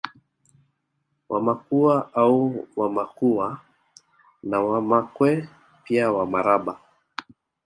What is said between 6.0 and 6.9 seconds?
Wamaraba